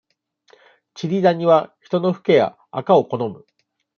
[0.95, 3.45] チリダニは、人のフケや、アカを好む。